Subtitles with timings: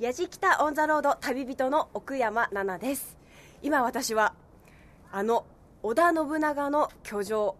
[0.00, 3.16] やじきたオンザロード旅人の奥山奈々です。
[3.62, 4.34] 今私は
[5.12, 5.46] あの
[5.84, 7.54] 織田信長の居城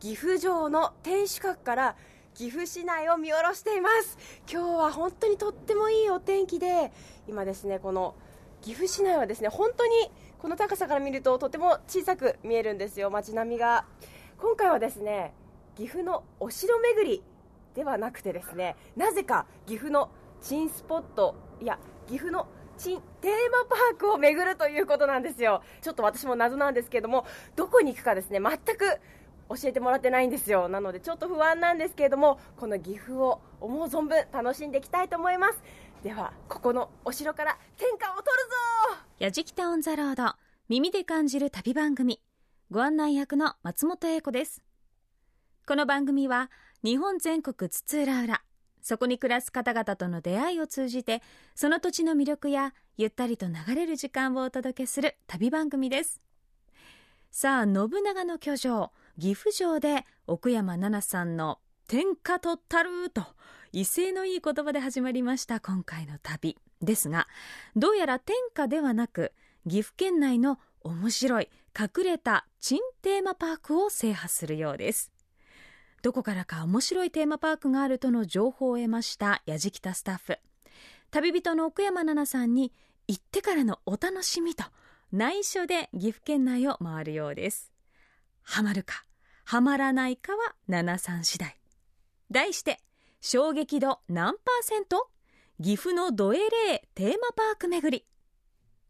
[0.00, 1.96] 岐阜城の天守閣から
[2.32, 4.16] 岐阜市内を見下ろしています。
[4.50, 6.90] 今日は本当にとってもいいお天気で
[7.28, 8.14] 今ですねこの
[8.62, 9.92] 岐阜市内はですね本当に
[10.38, 13.10] この高さから見るととても小さく見えるんですよ。
[13.10, 13.84] 街並みが。
[14.38, 15.34] 今回はですね
[15.76, 17.22] 岐阜のお城巡り
[17.74, 20.08] ではなくてですねなぜか岐阜の
[20.40, 25.62] 新スポットいや岐阜の新テーマパークを巡るということなんですよ。
[25.80, 27.24] ちょっと私も謎なんですけれども
[27.56, 29.00] どこに行くかですね全く
[29.48, 30.68] 教えてもらってないんですよ。
[30.68, 35.62] なのでちょっと不安なんですけれどもこの岐阜を思う存分楽しんでいきたいと思います。
[36.02, 38.32] ではここのお城から天下を取る
[38.96, 39.04] ぞ！
[39.18, 40.34] やじきたオンザロード
[40.68, 42.20] 耳で感じる旅番組。
[42.70, 44.62] ご案内役の松本英子です。
[45.66, 46.50] この番組は
[46.82, 48.40] 日本全国津々浦々
[48.84, 51.22] そこに暮らす方々との出会いを通じて
[51.54, 56.20] その土地の魅力やゆったりと流れる時間をお届けする旅番組です。
[57.30, 63.24] さあ信長の居城岐阜城で奥山奈々さんの「天下取ったる」と
[63.72, 67.26] 威勢のいい言葉で始まりました今回の旅ですが
[67.74, 69.32] どうやら天下ではなく
[69.64, 75.13] 岐阜県内の面白い隠れた珍テーマパークを制覇するようです。
[76.04, 80.36] どこからか面白いテーマパークがあるとの情報を得ましたやじきたスタッフ。
[81.10, 82.74] 旅人の奥山奈々さんに
[83.08, 84.64] 行ってからのお楽しみと
[85.12, 87.72] 内緒で岐阜県内を回るようです。
[88.42, 89.06] ハマるか
[89.46, 91.56] ハマらないかは奈々さん次第。
[92.30, 92.80] 題して
[93.22, 95.08] 衝撃度何パーセント？
[95.62, 98.04] 岐阜のドエレーテーマパーク巡り。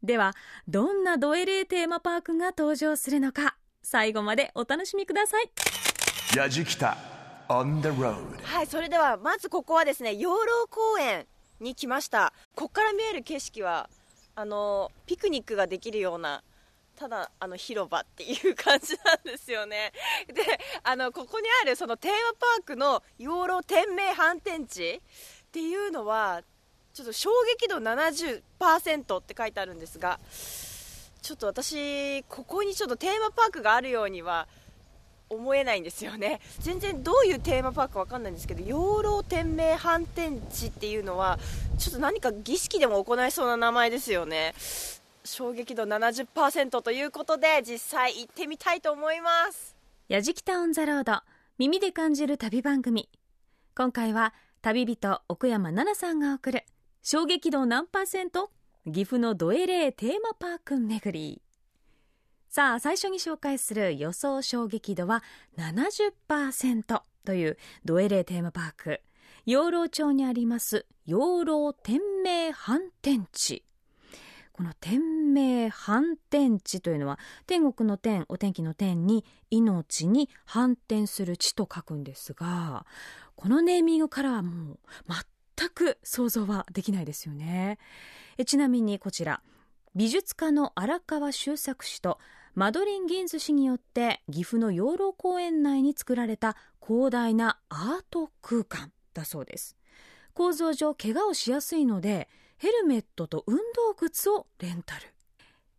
[0.03, 0.35] では
[0.67, 5.53] どんなドエレーテーマパークが登場するのか最後までお楽しみください。
[6.33, 6.97] やじきた
[7.49, 8.17] on the road.
[8.43, 11.27] はいそれではまずここはですね養老公園
[11.61, 12.33] に来ました。
[12.55, 13.89] ここから見える景色は
[14.35, 16.43] あのピクニックができるような
[16.97, 19.93] ただあの広場っていう感じなんですよね。
[20.27, 20.43] で
[20.83, 25.01] あのここにあるそのテーマパークの養老天明反転地
[25.47, 26.43] っていうのは
[26.95, 30.19] ちょっと衝撃度70%って書いてあるんですが
[31.23, 34.47] ちょっと私ここにちょっとテーマパークがあるようには
[35.35, 36.41] 思えないんですよね。
[36.61, 41.39] 全然どういうテーマパークか分かんないんですけど養老天明反転地っていうのは
[41.79, 44.55] ちょっと何か儀式でも行いそうな名前ですよね。
[45.25, 49.75] 衝撃度70%ということで実際行ってみたいと思います。
[50.09, 51.23] やじきたオンザロード
[51.59, 53.09] 耳で感じる旅番組。
[53.75, 56.65] 今回は旅人奥山奈々さんが送る
[57.03, 58.51] 衝撃度何パーセント
[58.87, 61.44] 岐阜のドエレーテーマパーク巡り。
[62.55, 65.25] さあ最初に紹介する予想衝撃度は
[65.59, 69.01] 70%というドエレーテーマパーク。
[69.45, 73.65] 養老町にあります養老天明反転地。
[74.53, 82.87] この天明反転地というのは天国の天お天気の天に命に反転する地と書くんですが
[83.35, 84.79] このネーミングからはもう
[85.57, 87.79] 全く想像はできないですよね。
[88.47, 89.43] ちなみにこちら
[89.97, 92.19] 美術家の荒川修作氏と
[92.55, 99.77] マドリン・ギンズ氏によって岐阜の養老公園内に作られた広大なアート空間だそうです。
[100.35, 105.03] 構造上怪我をしやすいのでヘルメットと運動靴をレンタル。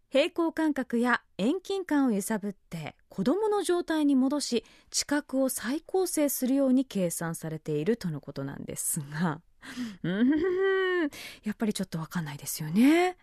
[0.10, 9.42] 平行感覚や遠近感を揺さぶって子供の状態に戻し知覚を再構成するように計算されているとのことなんですが
[10.04, 10.30] うん
[11.44, 13.18] やっぱりちょっとわかんないですよね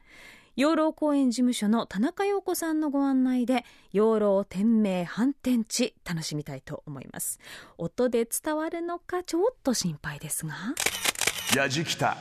[0.54, 7.40] 養老公園事務所の田中陽子さんのご案内で養老天明反転地楽しみたいと思います。
[7.78, 10.54] 音で伝わるのかちょっと心配ですが。
[11.56, 12.18] やじきた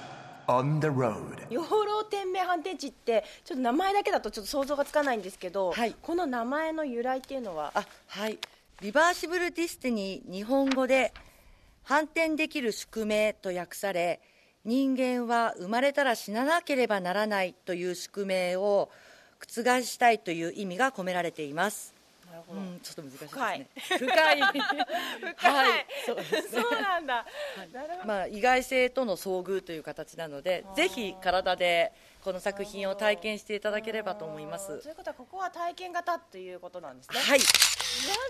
[0.48, 5.94] on the road 養老天明反転地ってちょっと名前だけだとちょっと想像がつかないんですけど、はい。
[6.02, 7.74] この名前の由来っていうのは？
[7.76, 8.40] あはい。
[8.82, 11.14] リバーシブルディスティニー日本語で
[11.84, 14.22] 反転できる宿命と訳され
[14.64, 18.90] 人間は生まれたら死ななければならないという宿命を
[19.40, 21.94] 覆したいという意味が込められています。
[22.30, 23.30] なるほど、うん、ちょっと難しいですね。
[23.36, 23.68] 深い。
[24.00, 25.88] 深い、はい。
[26.06, 26.42] そうですね。
[26.62, 27.26] そうなんだ、
[27.74, 28.08] なるほど。
[28.08, 31.92] まあ、意外性との遭遇という形なのでぜひ体で
[32.24, 34.82] この作品を体験していただければと思います。
[34.82, 37.20] ということはここは体験型ということなんですね。
[37.20, 37.40] はい。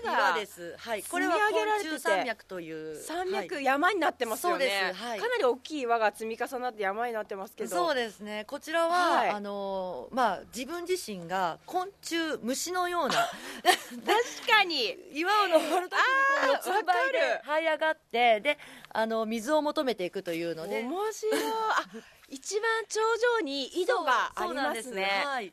[0.04, 0.74] 岩です。
[0.78, 1.02] はい。
[1.02, 4.64] これは昆虫山脈という山脈、はい山になってますよね。
[4.64, 5.04] そうです。
[5.04, 5.18] はい。
[5.20, 7.70] かなり大きい岩が積み重なって山になってますけど。
[7.70, 8.44] そうですね。
[8.46, 9.30] こちらは、はい。
[9.30, 13.14] あのまあ自分自身が昆虫虫のような
[13.62, 14.96] 確かに。
[15.12, 18.58] 岩を登るときにこう這いでわか這い上がってで
[18.90, 20.82] あの水を求めていくというので。
[20.82, 21.42] 面白い。
[21.42, 21.84] あ
[22.21, 22.98] 5一番頂
[23.38, 25.06] 上に井戸がありますね。
[25.24, 25.52] はい。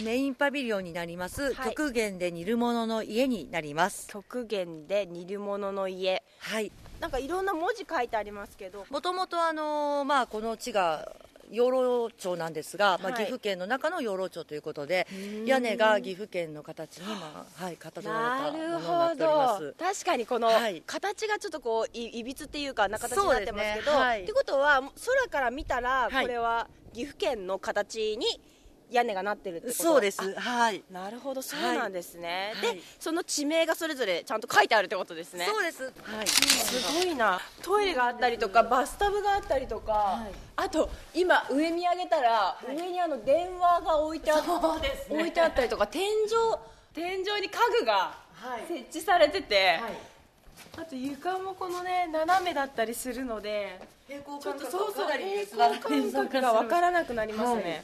[0.00, 1.70] えメインパビリオンになります、はい。
[1.70, 4.06] 極限で煮るものの家になります。
[4.08, 6.22] 極限で煮るものの家。
[6.40, 6.70] はい。
[7.00, 8.84] なんかいろんな文字書いてありますけど。
[8.90, 11.10] もともとあのーまあこの地が
[11.50, 13.20] 養老町なんですが、まあ、はい。
[13.20, 15.44] 岐阜県の中の養老町ということで、ん。
[15.46, 19.74] 屋根が岐阜県の形に、まあはい、形らなれたもるのになっほております。
[19.78, 19.84] ど。
[19.84, 20.82] 確かにこのはい。
[20.86, 23.96] 形がちょっとこういいびつっていうかな形になってますけどそうですね。
[23.96, 24.22] はい。
[24.22, 26.24] ってことは空から見たらはい。
[26.24, 28.40] これは岐阜県の形に
[28.94, 29.82] 屋根がなってるってこと？
[29.82, 30.20] そうです。
[30.22, 30.82] あはい。
[30.90, 32.76] なるほどそうなんですね、はい。
[32.76, 35.46] でその地名がそれぞれちゃんと書いてあるってことですね。
[35.50, 35.84] そうです。
[35.84, 36.26] はい。
[36.26, 37.40] すごいな。
[37.62, 40.24] トイレがあったりとかバスタブがあったりとか、
[40.56, 45.18] あと今上見上げたら、上にあの電話が置いてあっそうですね。
[45.18, 46.06] 置いてあったりとか天井
[46.94, 48.14] 天井に家具が
[48.68, 49.80] 設置されてて、
[50.76, 57.82] あと床もこのね斜めだったりするので平行ちょっ感覚が分からなくなりますね、はい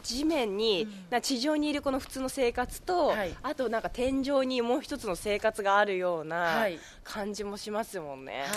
[0.00, 3.34] 地面に、な地上にいるこの普通の生活と、はい。
[3.42, 6.78] あとなんか天井にもう一つの生活があるようなはい。
[7.04, 8.50] 感じもしますもんね、はい。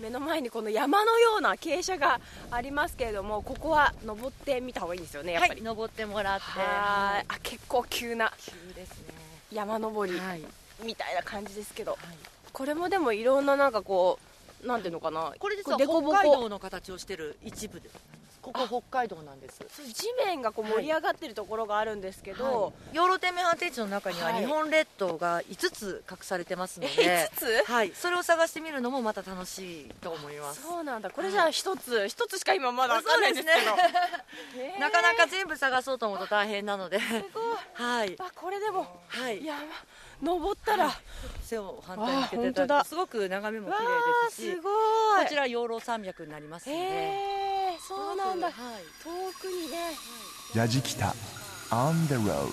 [0.00, 2.20] 目の前にこの山のような傾斜が
[2.50, 5.62] ありますけれどもここは登ってみた方がいいんですよねやっぱり、はい。
[5.62, 6.44] 登ってもらって。
[6.56, 9.14] あ結構急な急ですね。
[9.52, 10.42] 山登りはい。
[10.84, 12.00] みたいな感じですけど、はい。
[12.52, 14.18] これもでもいろんななんかこ
[14.62, 15.32] うなんていうのかな。
[15.38, 17.94] これ実は北海道の形をしてる一部です
[18.42, 19.60] ここ北海道なんです。
[19.92, 24.40] 地面がこう盛り上がってるところがあるんですけど、養老天命反転地の中にははい。
[24.40, 27.70] 日本列島が5つ隠されてますので、え5つ？
[27.70, 30.62] はい、それを探してみるのもまた楽しいと思います。
[30.62, 31.10] そうなんだ。
[31.10, 33.58] これじゃあ一つ一つしか今まだわかんないんですけど。
[33.60, 34.80] そうですへー。
[34.80, 37.24] なかなか全部探そうと思うと大変なので、すごい。
[37.74, 39.58] はい、あこれでもはい、山
[40.22, 40.90] 登ったら、
[41.42, 43.90] 背を反対に向けてすごく眺めもわ綺麗
[44.28, 44.70] ですしあすご
[45.20, 45.24] い。
[45.24, 48.54] こちら養老山脈になりますので、そうなんだ、はい。
[49.02, 49.92] 遠くにね。
[50.54, 51.14] ヤジキタ
[51.70, 52.48] On the road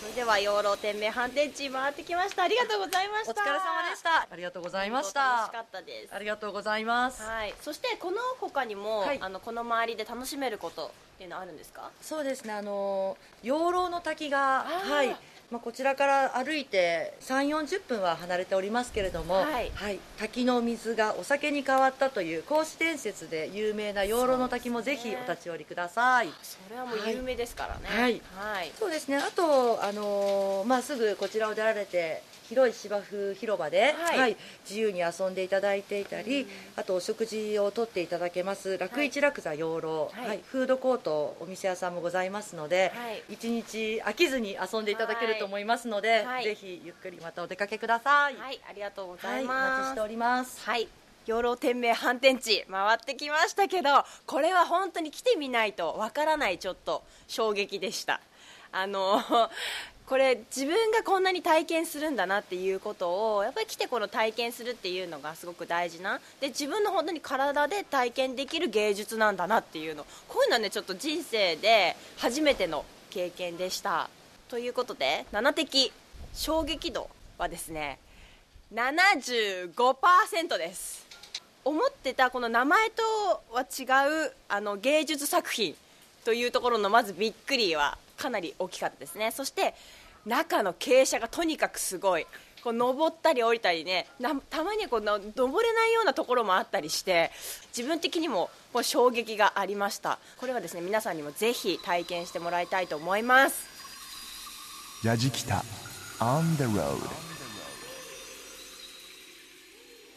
[0.00, 2.42] それでは養老天命反転地回ってきました。
[2.42, 3.30] ありがとうございました。
[3.32, 4.28] お疲れ様でした。
[4.30, 6.14] ありがとうございまし楽しかたったです。
[6.14, 7.22] ありがとうございます。
[7.22, 9.18] はい、そしてこの他にも、はい。
[9.20, 11.90] あのこの周りで楽しめることっていうのはあるんですか？
[12.02, 12.52] そうですね。
[12.52, 15.16] あの養老の滝がはい
[15.54, 19.70] まあ、こちらから歩いて3 4 0分は離れておりますけれども、はい。
[20.18, 26.28] 滝の水がお酒に変わったという孔子伝説で有名な養老の滝もぜひお立ち寄りください。
[26.42, 27.86] それはもう有名ですからね。
[27.86, 28.20] はい。
[28.34, 28.72] はい。
[28.76, 29.16] そうですね。
[29.16, 32.24] あと、あのーまあ、すぐこちらを出られて
[32.54, 34.36] 広い芝生広場で、はい。
[34.68, 36.46] 自由に遊んでいただいていたり、
[36.76, 38.78] あとお食事をとっていただけます。
[38.78, 40.28] 楽市楽座養老、はい。
[40.28, 40.40] はい。
[40.46, 43.24] フードコートお店屋さんもございますので、はい。
[43.28, 46.44] 一日飽きずに遊んでいただけると思いますので、はい。
[46.44, 48.60] ぜひゆっくりまたお出かけください、はい。
[48.70, 49.42] ありがとうござはい。
[49.42, 50.60] いおます、待ちしております。
[50.64, 50.86] はい。
[51.26, 53.88] 養老天命反転地回ってきましたけど
[54.26, 58.20] これは本当に来てみないとわからないちょっと衝撃でした。
[58.76, 59.22] あの
[60.06, 66.20] これ自分がこんなに体験するんだなっていうことをやっぱり来てこの体験するっていうのがすごく大事な。
[66.40, 70.04] で自分の本当に体で体験できる芸術なんだなっていうの。
[70.28, 74.10] こういうのはねちょっと人生で初めての経験でした。
[74.48, 75.90] ということで7的
[76.34, 77.08] 衝撃度
[77.38, 77.98] はですね
[78.74, 81.06] 75%です。
[81.64, 83.02] 思ってたこの名前と
[83.50, 83.84] は違
[84.26, 85.74] うあの芸術作品
[86.26, 89.30] というところのまずびっくりはかなり大きかったですね。
[89.30, 89.74] そして
[90.26, 92.26] 中の傾斜がとにかくすごい。
[92.62, 97.30] こう登ったり降りたりねなたまにこうの登れないようなところもあったりして
[97.76, 100.18] 自分的にもこう衝撃がありました。
[100.38, 103.68] これはですね皆さんにもぜひ体験してもらいたいと思います。
[105.04, 105.62] ヤジキタ
[106.20, 106.96] On the road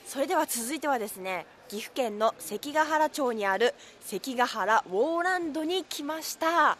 [0.05, 6.77] それでは続いてはですね岐阜県の関ヶ原町にある関ヶ原ウォーランドに来ました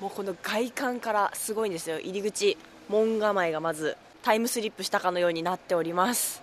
[0.00, 1.98] もうこの外観からすごいんですよ。
[1.98, 2.56] 入り口
[2.88, 6.42] 門構えがまずタイムスリップしたかのようになっております。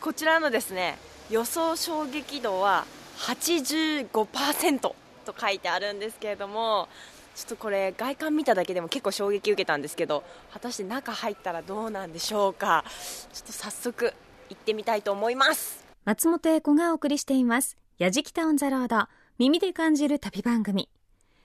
[0.00, 0.98] こちらのですね
[1.30, 2.86] 予想衝撃度は
[3.18, 4.94] 85%と
[5.38, 6.88] 書いてあるんですけれども
[7.34, 12.84] ちょっとこれ外観見ただけでも結構衝撃受けたんですけど果たして中入ったらどうなんでしょうか。
[13.32, 14.14] ちょっと早速
[14.48, 15.84] 行ってみたいと思います。
[16.04, 19.06] 松本英子がお送りしています「やじきたオン・ザ・ロード」
[19.38, 20.88] 耳で感じる旅番組。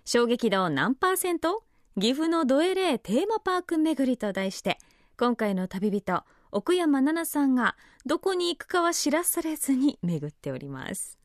[0.08, 1.64] 衝撃度何パーセント？
[2.00, 4.78] 岐阜のドエレーテーマパーク巡りと題して
[5.18, 11.18] 今回の旅人奥山奈々さんがどこに行くかは知らされずに巡っております。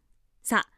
[0.43, 0.69] さあ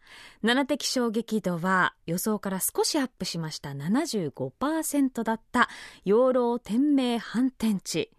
[0.43, 3.71] 七的衝撃度は予想から少しアップしました。
[3.71, 5.69] 75%だった
[6.05, 8.11] 養老天命反転地。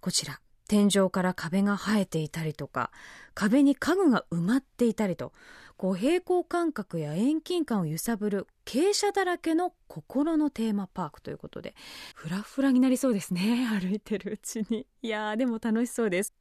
[0.00, 0.38] こちら。
[0.68, 2.90] 天井から壁が生えていたりとか
[3.34, 5.32] 壁に家具が埋まっていたりと
[5.76, 11.74] こう平行感覚や遠近感を揺さぶる傾斜だらけの心のテーマパークということで
[12.14, 14.86] フラフラになりそうですね 歩いてるうちに。
[15.02, 16.34] いやーでも楽しそうです。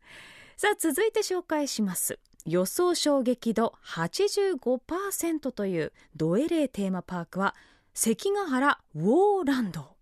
[0.57, 2.17] さあ続いて紹介します。
[2.45, 7.55] 予想衝撃度85%というドエレーテーマパークは
[7.93, 9.94] 関ヶ原ウォーランド。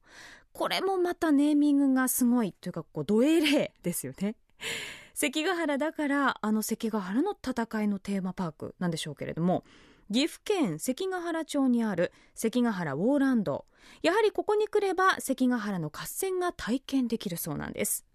[0.53, 4.35] これもまたネーミングがすごいというかこうドエレですよね。
[5.15, 9.63] 関ヶ原だからあの関ヶ原の戦いのテーマパークなんでしょうけれども
[10.11, 13.65] 岐阜県関ヶ原町にある関ヶ原ウォーランド。
[14.01, 18.05] やはりここに来れば関ヶ原の合戦が体験できるそうなんです。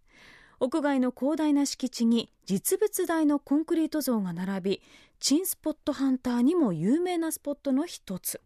[0.61, 4.83] 屋外の広大な敷地に実物大のコンクリート像が並び
[5.21, 8.41] チンスポットハンターにも有名なスポットの一つ。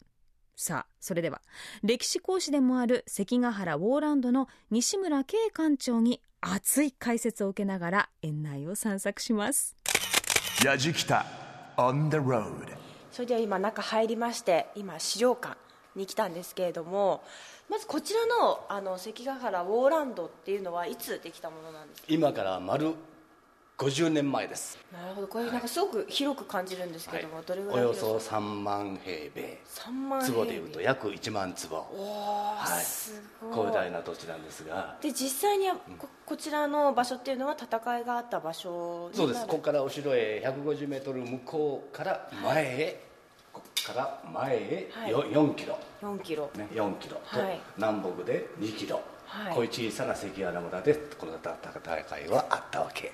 [0.63, 1.41] さあそれでは。
[1.83, 9.77] 歴史講師でもある関ヶ原ウォーランドの西村圭館長に熱い解説を受けながら園内を散策します。
[10.65, 11.27] やじきた
[11.77, 12.77] on the road
[13.11, 15.59] それでは今中入りまして今資料館
[15.97, 17.25] に来たんですけれども
[17.69, 22.07] まずこちらのあの関ヶ原ウォーランドっていうのはいつできたものなんですか？
[22.09, 22.95] 今から丸
[23.83, 25.27] 50年前です、なるほど。
[25.27, 27.27] これなんかすごく広く感じるんですけはい。
[27.27, 29.61] ども、どれぐおよそらい広さ？3万平米。
[29.67, 30.45] 3万平米。
[30.45, 31.77] 坪でいうと約1万坪。
[31.77, 32.85] おーはい。
[32.85, 33.53] すごい。
[33.53, 34.97] 広大な土地なんですが。
[35.01, 39.43] で実際にはここちらの場所っていうのは戦いがあった場所にそうです。
[39.47, 43.05] ここからお城へ150メートル向こうから前へ、
[43.53, 45.11] ここから前へはい。
[45.11, 46.51] よ4キロ、4キロ。
[46.55, 47.17] ね、4キロ。
[47.33, 47.61] と、はい。
[47.77, 49.55] 南北で2キロ、はい。
[49.55, 53.13] こういう小さな関ヶ原村でこの戦いはあったわけ、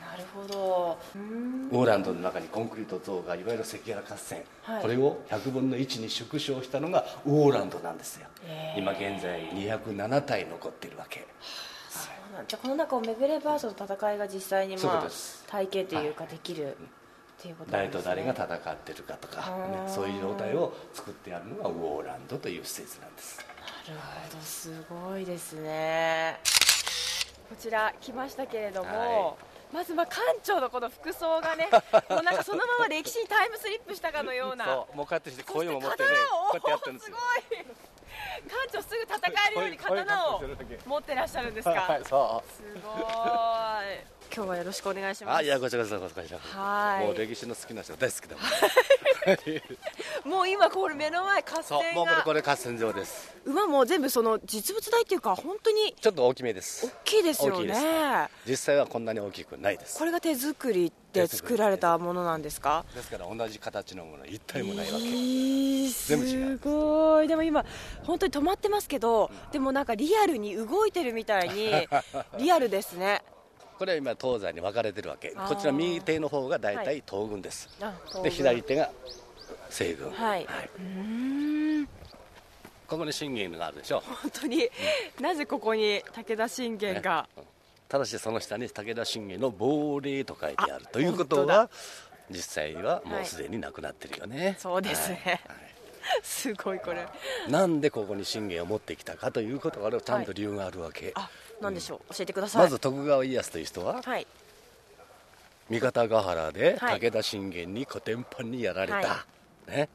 [0.00, 0.98] なるほど。
[1.14, 4.82] うーランドの中にコンクリート像がいわゆる関ヶ原合戦、はい。
[4.82, 8.80] これを100分の1に縮小したのがオーランドなんですよ、へー。
[8.80, 11.26] 今現在207体残ってるわけ。
[11.90, 15.08] そうなんじゃあこの中を巡ればその戦いが実際にまあ
[15.46, 16.76] 体験というかできる
[17.38, 19.44] っていうことな誰と誰が戦ってるかとか、ね、
[19.86, 23.38] そういう状態を作ってやるのがウォーランドという施設なんです。
[23.38, 24.42] なるほど。
[24.42, 26.40] すごいですね。
[27.48, 29.36] こちら来ましたけれども、は
[29.72, 31.68] まずまあ館長のこの服装がね
[32.08, 34.64] もうなんかそのまま歴史にタイムスリップしたかのような。
[34.64, 37.16] そうもうこうやってしてこういうの持ってねこうやってやってるんですよ。
[37.50, 37.58] ごい
[38.48, 40.42] 館長すぐ戦えるように刀を
[40.86, 45.36] 持ってらっしゃるんですか、はいそうすごい今日はよろしくお願いします。
[45.38, 47.06] あいやこちらこそこちらこそはい。
[47.06, 48.44] もう歴史の好きな人大好きだもん。
[50.30, 53.34] もう今これ目の前合戦もうこれこがれ合戦場です。
[53.44, 56.86] 馬も全部その実物大っていうか本当にちょっと大きめです。
[56.86, 58.28] 大きいですよね。
[58.46, 59.98] 実際はこんなに大きくないです。
[59.98, 62.84] これが手作りで作られたものなんですか？
[62.94, 67.28] ですから同じ形のもの一体もないわけ、えー全部違うすごい。
[67.28, 67.64] でも今
[68.04, 71.88] 本当に止まってますけどでもなんかリアルに動いてるみたいに
[72.38, 73.22] リアルですね
[73.78, 75.30] これは今東西に分かれてるわけ。
[75.30, 78.22] こちら右手の方が大体東軍です、あ東軍。
[78.24, 78.90] で左手が
[79.70, 80.10] 西軍。
[80.10, 80.44] はい。
[80.44, 81.86] うーん。
[82.88, 84.00] ここに信玄があるでしょ。
[84.00, 84.68] 本当に。
[85.20, 87.28] なぜここに武田信玄が？
[87.88, 91.70] ただしその下に武田信玄の亡霊と書いてあるということは
[92.30, 95.22] 実際はもうすでになくなってるよね、そうですね。
[95.24, 95.32] はい。
[95.32, 95.42] はい。
[96.22, 97.06] すごいこれ。
[97.48, 101.12] なんでここに信玄を持ってきたかということがちゃんと理由があるわけ、
[101.60, 102.14] あなんでしょう？
[102.14, 102.62] 教えてください。
[102.62, 104.26] まず徳川家康という人ははい。
[105.70, 107.00] 三方ヶ原ではい。
[107.00, 109.26] 武田信玄にコテンパンにやられた、は
[109.66, 109.88] ね。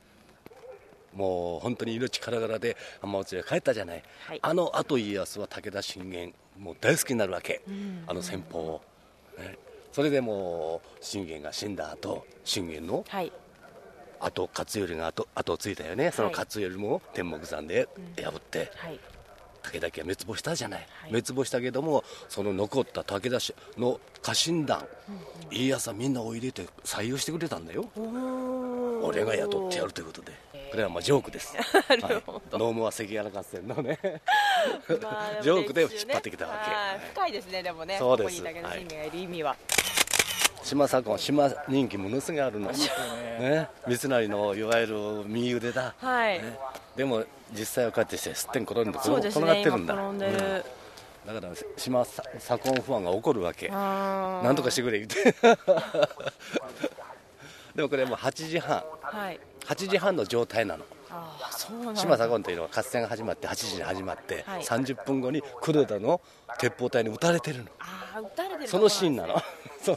[1.14, 4.40] もう本当に命からがらで浜松へ帰ったじゃない、はい。
[4.42, 7.62] あのあと家康は武田信玄もう大好きになるわけ、
[8.08, 8.82] あの戦法を、
[9.38, 9.58] ね、
[9.92, 13.32] それでもう信玄が死んだ後信玄のはい。
[14.20, 16.12] 後勝頼が後後をついたよね。
[16.12, 17.88] その勝頼も天目山で
[18.22, 19.00] 破って、はい
[19.64, 21.10] 武田家は滅亡したじゃない、はい。
[21.10, 24.86] 滅亡したけどもその残った武田氏の家臣団、
[25.52, 27.86] 家康はみんなを入れて採用してくれたんだよ。
[29.02, 30.32] 俺が雇ってやるということで。
[30.74, 31.56] これはまあジョークです。
[31.62, 31.62] は
[31.94, 34.00] い、ノームは関ヶ原合戦のね。
[35.04, 36.72] まあジョークで引っ張ってきたわけ。
[36.72, 37.00] はい。
[37.14, 37.98] 深いですねでもね。
[38.00, 38.42] そうです。
[38.42, 39.56] ここに武田信玄がいる意味は、
[40.64, 42.72] 島左近島人気ものすごいあるの、
[43.40, 44.96] ね、三成のいわゆる
[45.28, 46.42] 右腕だ、はい。
[46.42, 46.58] ね
[46.96, 49.94] でも実際はこうやってしてすってん転んでそうです転がっねてるんだ。
[49.94, 50.20] 今転ん
[51.26, 53.70] だから島左近不安が起こるわけ。
[53.70, 55.36] なんとかしてくれ言って。
[57.76, 58.84] でもこれもう8時半。
[59.02, 59.40] はい。
[59.62, 60.84] 8時半の状態なの。
[61.10, 62.02] ああそうなんだ。
[62.02, 64.62] 島左近というのは合戦が始まって8時に始まって、はい。
[64.64, 66.20] 30分後に黒田の
[66.60, 67.70] 鉄砲隊に撃たれてるの。
[67.80, 69.42] ああ撃たれてるそのシーンなのの
[69.84, 69.96] そう。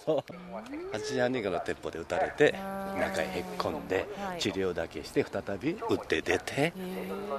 [0.97, 2.53] 8時半にこの鉄砲で撃たれて
[2.99, 4.41] 中へへっこんではい。
[4.41, 6.73] 治療だけして再び撃って出て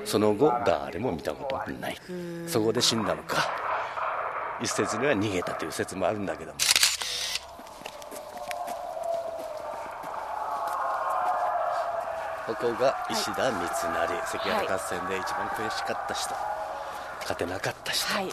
[0.05, 1.97] その後誰も見たことない。
[2.47, 3.37] そこで死んだのか。
[4.61, 6.57] 一説には逃げたという説もあるんだけども。
[12.47, 13.67] ここが石田三成、
[14.25, 16.33] 関ヶ原合戦で一番悔しかった人、
[17.19, 18.25] 勝てなかった人、はい。
[18.25, 18.31] ね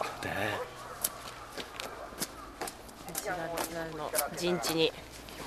[3.24, 4.92] 成の陣地に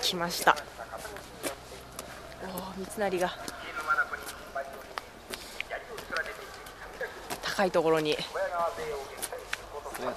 [0.01, 0.55] 来ました。
[2.43, 3.31] おお三成が。
[7.43, 8.17] 高いところに。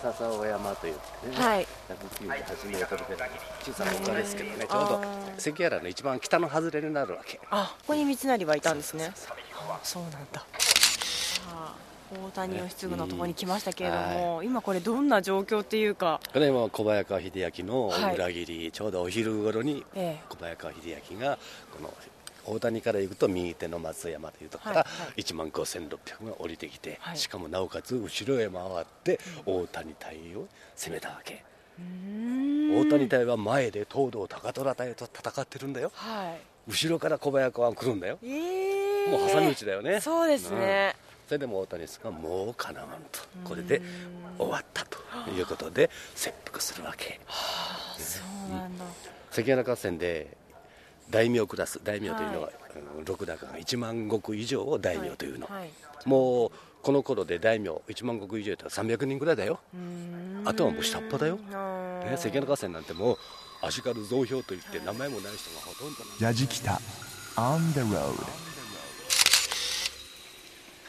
[0.02, 0.96] 笹尾山といね、
[1.34, 1.66] はい。
[1.88, 3.30] 198メートルぐらい
[3.62, 4.66] 小さな丘ですけどね。
[4.66, 5.00] ちょうど
[5.38, 7.40] 関ヶ原の一番北の外れになるわけ。
[7.50, 9.12] あここに三成はいたんですね。
[9.70, 10.44] あそうなんだ
[12.10, 16.20] 大谷義継のところに来ましたけれども、今これどんな状況っていうか。
[16.32, 20.24] これも小早川秀明のはい裏切り、ちょうどお昼頃にええ。
[20.28, 21.38] 小早川秀明が
[21.72, 21.94] この
[22.46, 25.22] 大谷から行くと右手の松山というところからはいはい。
[25.22, 27.16] 1万5600が降りてきて、はい。
[27.16, 31.44] しかもなおかつ後ろへ回って大谷隊を攻めたわけ。
[31.78, 35.92] 大谷隊は前で東堂高虎隊と戦ってるんだよ。
[35.94, 36.40] はい。
[36.68, 38.18] 後ろから小早川が来るんだよ。
[38.22, 39.10] ええ。
[39.10, 40.00] もう挟み撃ちだよね。
[40.00, 40.94] そうですね、
[41.30, 43.20] それでも大谷さんがもうかなわんと。
[43.44, 43.80] これで
[44.36, 44.98] 終わったと
[45.30, 47.20] いうことで切腹するわけ。
[47.96, 48.18] そ
[48.48, 48.84] うなんだ、
[49.30, 50.36] 関ヶ原合戦で
[51.08, 55.70] 大名クラス大名というのは、あの六高が1万石以上を大名というの、はいはい。
[56.04, 56.50] もう
[56.82, 59.60] この頃で大名1万石以上と300人ぐらいだよ。
[60.44, 63.18] あとはもう下っ端だよ、ね、関ヶ原合戦なんてもう
[63.62, 66.80] 足軽増票といって名前もない人がほとんどなんだヤジキタ
[67.36, 68.50] On the road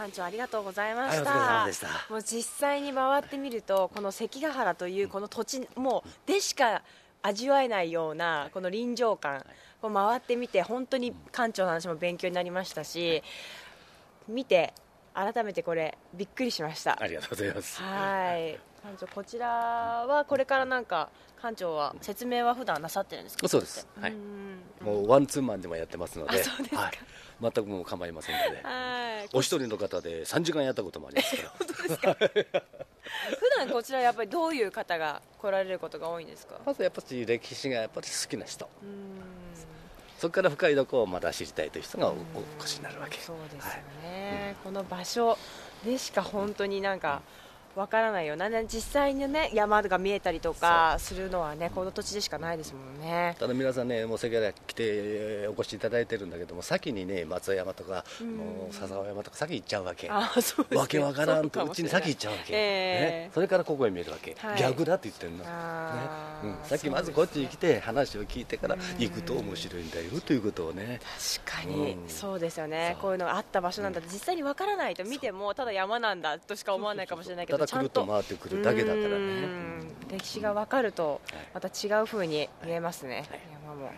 [0.01, 1.67] 館長ありがとうございました。
[2.09, 6.81] もう実際に回ってみるとこの関ヶ原というこの土地もうでしか
[7.21, 9.45] 味わえないようなこの臨場感
[9.81, 13.21] こう回ってみて本当に館長の話も勉強になりましたし
[14.27, 14.73] 見て
[15.13, 16.97] 改めてこれびっくりしました。
[16.99, 17.81] ありがとうございます。
[17.81, 21.09] はい館長こちらはこれからなんか
[21.41, 23.47] 館長は説明は普段なさってるんですか？
[23.47, 23.87] そうです。
[23.99, 24.11] はい。
[24.11, 24.59] うん。
[24.81, 26.37] もうワンツーマンでもやってますので。
[26.75, 26.91] はい、
[27.41, 28.61] 全くもう構いませんので。
[28.67, 29.29] はい。
[29.33, 31.35] お一人の方で3時間やったこともあります
[31.97, 32.15] から。
[33.39, 36.55] 普段こちらやっぱりどういう方が来られることが多いんですか？
[36.65, 38.69] まずやっぱり歴史がやっぱり好きな人。
[38.83, 39.21] うん。
[40.19, 42.15] そこから深いところをまだ知りたいという人がおお
[42.59, 43.17] 越しになるわけ。
[43.19, 43.81] そうですよはい。
[44.03, 45.35] ね、この場所
[45.83, 47.23] でしか本当になんか
[47.75, 48.35] わからないよ。
[48.35, 53.35] なね実際にね山が見えたりとかするのはねこの土地でしかないですもんね。
[53.39, 60.09] ただ皆さんねもう関ヶ原来てお越しいただいてるんだけども先にね松山とか、もう笹尾山とか先行っちゃうわけ。
[60.09, 62.59] あそうねわけわからんとそうかうちに先行っちゃうわけ、ええ。
[63.27, 64.59] ね、それからここへ見えるわけ、はい。
[64.59, 65.43] 逆だって言ってるの、ね。
[66.43, 70.99] うん、さっきまずこっちに来て話を聞いてから行くと面白いんだよということをね。
[71.45, 72.09] 確かに、うん。
[72.09, 72.97] そうですよね。
[73.01, 78.05] こういうのがあった場所なんだ実際にわからないと見てもただ山なんだとしか思わないかもしれないけたどちゃんとだくるっと。
[78.05, 79.07] 回ってくるだけだからね。
[79.07, 79.95] うん。
[80.09, 83.39] 歴史がわかるとはいまた違う風に見えますね、はい。
[83.51, 83.85] 山も。
[83.85, 83.95] はい。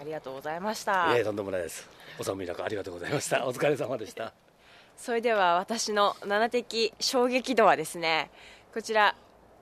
[0.00, 1.16] ありがとうございました。
[1.16, 1.88] いえとんでもないです。
[2.18, 3.46] お寒い中ありがとうございました。
[3.48, 4.32] お疲れ様でした。
[4.96, 8.30] それでは私の7的衝撃度はですね
[8.74, 9.14] こちら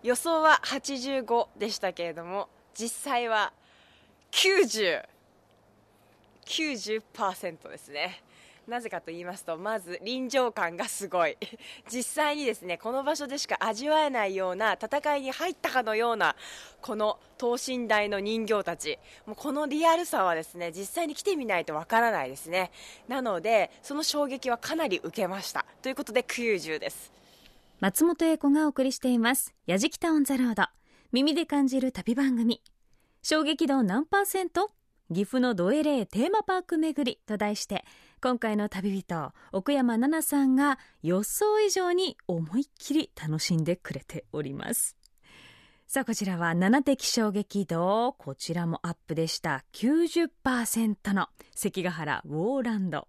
[0.02, 3.52] 予想は85でしたけれども実際は
[4.30, 5.04] 90
[6.46, 8.22] 90%ですね
[8.66, 11.36] なぜかと言いますとまず臨場感がすごい。
[11.88, 16.34] 実際にですねこの場所でしか味わえないような戦いに入ったかのような
[16.80, 18.98] この等身大の人形たち。
[19.24, 22.72] もうこのリアルさはですね実際に来てみないとわからないですね。
[23.06, 25.64] なのでその衝撃はかなり受けました。
[25.82, 27.12] ということで90です。
[27.78, 30.64] 松本英子がお送りしています「やじきたオン・ザ・ロード」
[31.12, 32.62] 耳で感じる旅番組。
[33.22, 34.70] 衝撃度何パーセント？
[35.12, 37.84] 岐阜のドエレーテーマパーク巡りと題して
[38.20, 44.96] 今回の旅人奥山奈々さんが予想以上に思いっきり楽しんでくれております。
[45.86, 49.64] さあこちらは7的衝撃度こちらもアップでした。
[49.72, 53.06] 90%の関ヶ原ウォーランド。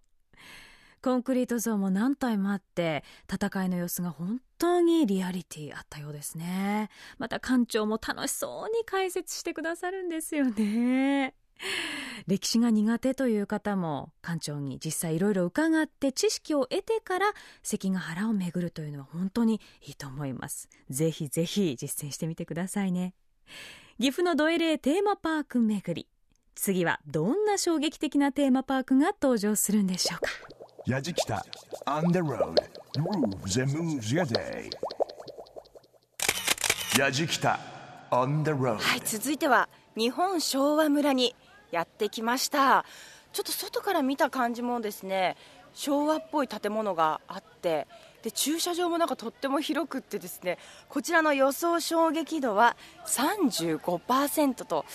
[1.02, 6.90] コンクリート像も何体もあって戦いの様子が本当にリアリティあったようですね。
[7.18, 11.34] また館長も楽しそうに解説してくださるんですよね。
[12.26, 20.68] 歴史が苦手という方も館長に実際いろいろ伺って知識を得てから関ヶ原を巡るというのは本当にいいと思います。
[20.90, 23.14] ぜひぜひ実践してみてくださいね。
[23.98, 26.08] 岐阜のドエレーテーマパーク巡り。
[26.54, 30.30] 次はどんな衝撃的なテーマパークが登場するんでしょうか？
[30.86, 31.44] ヤジキタ
[31.86, 32.54] On the road
[32.96, 34.70] Grooves and moves your day.
[36.98, 37.60] ヤジキタ
[38.10, 38.78] On the road.
[38.78, 41.34] はい続いては日本昭和村に
[41.70, 42.84] やってきました。
[43.32, 45.36] ちょっと外から見た感じもですね
[45.74, 47.86] 昭和っぽい建物があって
[48.22, 52.74] で駐車場もなんかとっても広くってですねこちらの予想衝撃度は
[53.06, 54.86] 35%と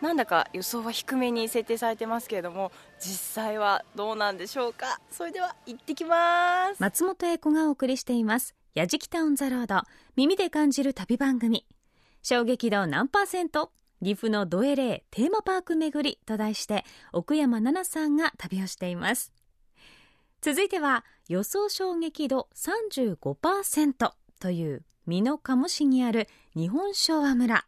[0.00, 5.00] なんだか予想は低めに設定されてますけれども実際はどうなんでしょうか。
[5.10, 6.80] それでは行ってきます。
[6.80, 9.82] 松本英子がお送りしています「やじきた on the road」
[10.16, 11.66] 耳で感じる旅番組。
[12.22, 13.72] 衝撃度何パーセント？
[14.02, 19.32] 岐阜のドエレーテーマパーク巡りと題して奥山奈々さんが旅をしています。
[20.40, 27.66] 続いては予想衝撃度35%という美濃加茂市にある日本昭和村。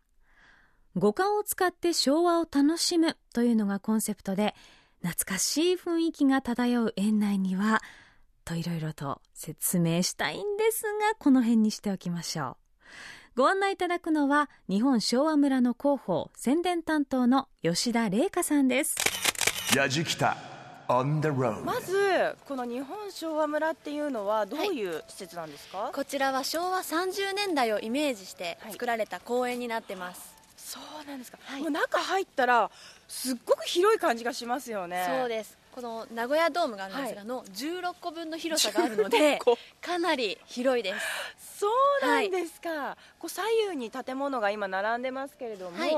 [0.97, 4.55] 五感を使って昭和を楽しむというのがコンセプトで
[5.03, 7.81] 懐かしい雰囲気が漂う園内には
[8.45, 12.57] といろいろと説明したいんですがこの辺にしておきましょう。
[13.35, 18.95] ご案内いただくのは日本昭和村の広報宣伝担当の吉田玲香さんです。
[19.75, 20.37] やじきた
[20.87, 31.62] on the road まずこの日本昭和村っていうのはどういう施設なんですか、こちらは昭和30年代をイメージして作られた公園になってます、そうなんですか、はい。
[31.62, 32.71] もう中入ったら
[33.09, 35.07] すっごく広い感じがしますよね。
[35.09, 39.58] そうですこの名古屋ドームがあるんですが、の16個分の広さがあるので16個。
[39.80, 40.92] かなり広いで
[41.38, 41.61] す。
[41.61, 41.68] そ
[42.02, 45.90] うなんですか、こう左右に建物が今並んでますけれども、はい。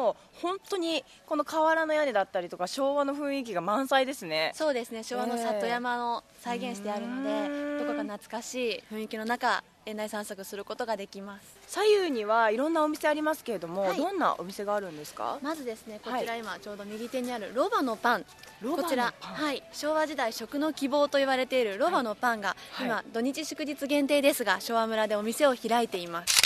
[0.43, 4.53] 本当にこの瓦の屋根だったりとか昭和の雰囲気が満載ですね。
[4.55, 5.03] そうですね。
[5.03, 11.57] 昭和の里山の再現してあるので、どこか懐かしい雰囲気の中園内散策することができます。
[11.67, 13.97] 左右にはいろんなお店ありますけれども、はい。
[13.97, 15.39] どんなお店があるんですか？
[15.43, 18.25] まずですねこはいちら今ちょうど右手にあるロバのパン。
[18.63, 18.85] ロバのパン。
[18.85, 22.87] こちら、はい、昭和時代食の希望と言われているロバのパンが、はい。
[22.87, 26.45] 今土日祝日限定ですが昭和村でお店を開いています。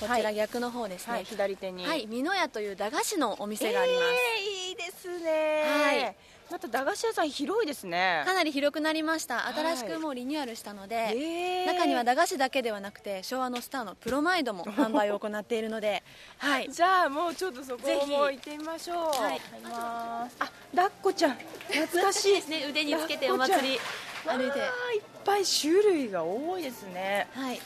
[0.00, 1.84] こちら逆の方ですね、はい左手に。
[1.84, 5.62] はい、美濃屋という駄菓子のお店があります、えーいいですね。
[5.66, 6.16] はい
[6.50, 8.22] また駄菓子屋さん広いですね。
[8.24, 9.40] かなり広くなりました。
[9.40, 11.64] はい新しくもうリニューアルしたので、え。
[11.64, 16.02] ー中には駄菓子だけではなくて昭和のスターのプロマイドも 販売を行っているので、
[16.38, 19.22] はい、じゃあもうちょっとそこも行ってみましょう。
[19.22, 19.40] はい。
[19.70, 20.28] あ
[20.74, 22.32] 抱っこちゃん懐かしい。
[22.34, 23.80] で すね腕につけてお祭り
[24.24, 24.58] 歩いて。
[24.58, 27.28] いっぱい種類が多いですね。
[27.34, 27.60] はい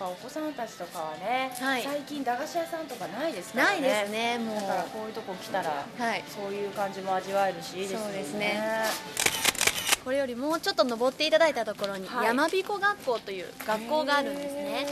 [0.00, 1.82] ぱお子さんたちとかはね、はい。
[1.82, 3.80] 最近駄菓子屋さんとかないですからね。
[3.82, 4.54] ないですねもう。
[4.56, 6.24] だからこういうとこ来たらはい。
[6.26, 8.04] そういう感じも味わえるしいいですよね。
[8.06, 8.60] そうですね。
[10.02, 12.26] これよりもうちょっと登っていただいたところにはい。
[12.26, 14.86] 山彦学校という学校があるんですね。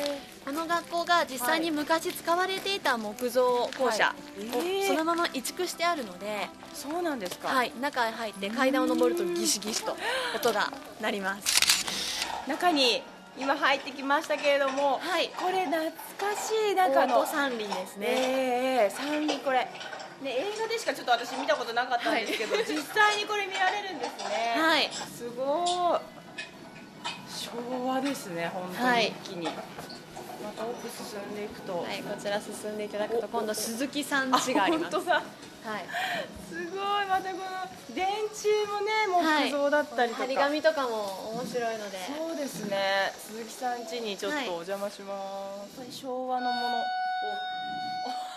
[0.45, 4.85] この学校が実際に昔使われていた木造校舎はい。
[4.85, 9.97] をそのまま移築してあるので、そうなんですか、はい、中へ入って階段を上るとギシギシと
[10.37, 12.27] 音が鳴ります。
[12.47, 13.03] 中に
[13.39, 15.31] 今入ってきましたけれども、はい。
[15.37, 19.59] これ懐かしいなんかあの三輪ですね、ええ三輪これ。
[19.59, 19.69] ね
[20.25, 24.55] 映画でしかちょっと私見たことなかったんですけど、 実際にこれ見られるんですね。
[24.59, 24.91] はい。
[25.17, 25.65] すご
[25.97, 26.19] い。
[27.29, 29.05] 昭和ですね本当はい。
[29.05, 29.63] に一気に、また
[30.65, 34.97] 奥進んでいくと、はい、こちら進んでいただくと今度鈴木さん家があります。
[34.97, 35.15] 本当だ。
[35.15, 35.85] はい。
[36.49, 41.99] すごいまたこの電柱もね木造だったりとか、張り紙とかも面白いので。
[42.07, 43.13] そうですね。
[43.19, 44.49] 鈴木さん家にちょっとはい。
[44.49, 45.15] お邪魔しま
[45.69, 46.79] す、これ昭和のもの。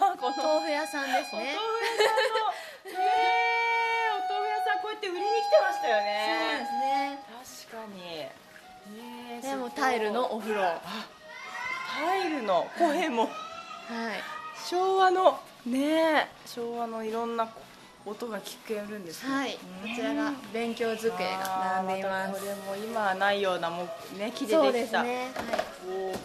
[0.01, 2.99] お おこの豆腐屋さんですお豆腐屋ねさんの。
[2.99, 6.03] ねえお豆腐屋さん こうやって売りに来てましたよね。
[6.81, 7.19] ね。
[7.69, 8.01] 確かに。
[8.01, 8.31] ね
[9.39, 10.61] えでもタイルのお風呂。
[10.61, 10.81] は
[11.97, 13.25] タイルの声も。
[13.25, 13.27] い。
[14.67, 17.49] 昭和のねえ昭和のいろんな
[18.05, 19.59] 音が聞けるんですねはい、こ
[19.95, 23.83] ちらが勉強机が並んでいますこれも今はないようなも
[24.15, 24.71] うね木でできた。
[24.71, 25.31] ですね、
[25.87, 26.17] おー。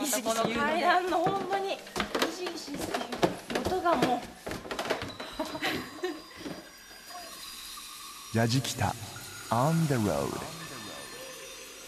[0.00, 1.76] ギシギシまたこの言うので階段の本当にギ
[2.32, 2.76] シギシする
[3.66, 4.22] 音がも
[8.34, 8.94] やじきた。
[9.50, 10.30] On the road う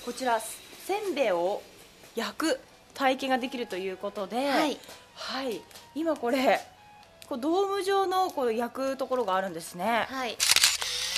[0.05, 1.63] こちらせんべいを
[2.17, 2.61] 焼く
[2.95, 4.79] 体験ができるということではい、
[5.15, 5.61] はい。
[5.95, 6.61] 今これ
[7.29, 10.07] こうドーム状のこう焼くところがあるんですね。
[10.09, 10.37] はい、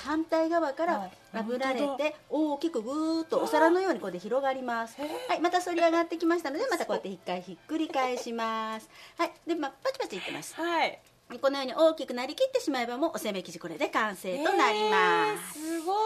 [0.05, 1.11] 反対側かはい。
[1.33, 4.97] ら炙られて大きくぐーっとお皿のようにこうで広がります。
[5.01, 5.41] はい。
[5.41, 8.89] また反り上がってきましたので またこうやって一回ひっくり返します。
[9.19, 9.33] はい。
[9.47, 10.55] でまあパチパチいってます。
[10.55, 10.99] はい。
[11.41, 15.97] このように大きくなりきってしまえばもうおせんべい生地これで完成となります、えーすごい。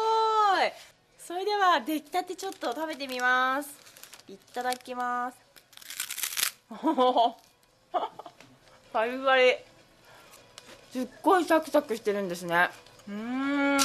[1.18, 3.70] それでは出来たてちょっと食べてみます。
[4.28, 5.45] いただきます
[8.92, 9.56] パリパリ
[10.90, 12.70] すっごいサクサクしてるんですね。
[13.08, 13.78] うーん。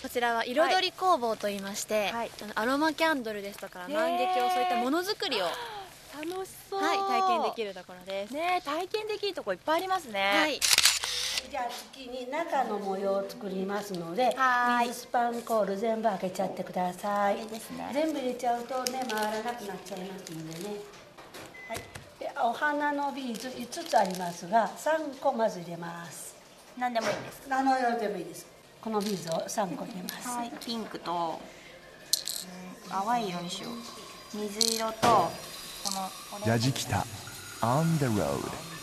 [0.00, 2.30] こちらは彩り工房といいまして、はい。
[2.42, 5.50] あのアロマキャンドルですとか万華鏡そういったものづくりを、は
[6.18, 6.80] 楽しそう。
[6.80, 10.20] い、体験できるところです、ね体験できるとこいっぱいありますね。
[10.34, 10.60] はい、
[11.50, 17.40] じゃあ次に中の模様を作りますのではーい水スパンコール全部開けちゃってください。
[17.40, 17.90] いいですね。
[17.92, 20.76] 全部入れちゃうとね回らなくなっちゃいますのでね
[22.44, 26.36] お花のビーズ5つありますが3個まず入れます。
[26.78, 27.42] 何でもいいんです。
[27.48, 28.46] 何の色でもいいです。
[28.80, 30.52] このビーズを3個入れます、はい。
[30.64, 31.58] ピンクと、うん
[32.88, 34.36] 淡い色にしよう。
[34.36, 35.30] 水色とこ
[35.92, 37.04] のオレンジやじきた
[37.60, 38.77] On the road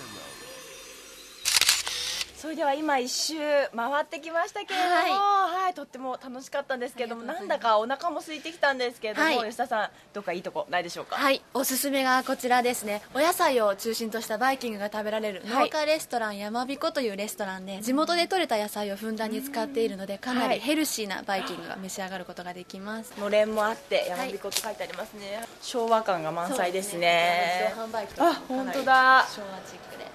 [2.45, 3.33] それでは今一周
[3.75, 9.37] 回ってきましたけれども、はい、とっても楽しかったんですけれども、なんだかお腹も空いてきたんですけれども、はい。
[9.45, 11.15] 吉田さん、どっかいいとこないでしょうか？
[11.15, 13.01] はいおすすめがこちらですね。
[13.15, 15.71] お野菜を中心としたバイキングが食べられるはい。
[15.71, 20.55] 農家レストランやまびこというレストランで地元で採れた野菜をふんだんに使っているのでかなはい。
[20.57, 23.11] りヘルシーなバイキングが召し上がることができます。
[23.19, 25.43] のれんもあって、山彦と書いてありますね。
[25.63, 27.71] 昭和感が満載ですね。
[27.71, 29.25] 自動販売機とかあ、本当だ。
[29.33, 30.05] 昭和チックで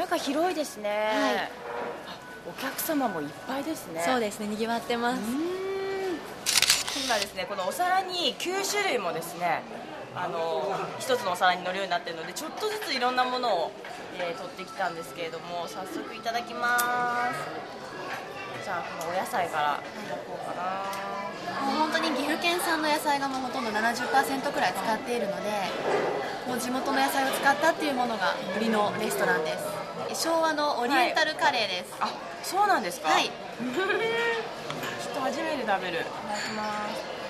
[0.00, 0.88] なんか広いですね。
[0.88, 1.36] はい。
[1.36, 1.48] あ
[2.48, 4.02] お客様もいっぱいですね。
[4.02, 5.20] そうですねにぎわってます。
[7.04, 9.60] 今ですねこのお皿に9種類もですね
[10.16, 13.72] あの一つのお皿に乗るようになってるのでちょっとずついろんなものを、
[14.18, 17.36] えー取ってきたんですけれども早速いただきます。
[18.64, 21.20] じゃあこのお野菜からいただこうかな。
[21.66, 25.50] もう本当に岐阜県産の野菜がもうほとんど70%くらい使っているので
[26.48, 29.79] もう地元の野菜を使ったっていうものが売りのレストランです
[30.14, 31.94] 昭和のオリエンタルカレーです。
[32.00, 32.08] あ
[32.42, 33.08] そうなんですか？
[33.08, 33.30] はい、 ちょ
[35.12, 36.00] っと初めて食べる。
[36.00, 37.20] いただきます。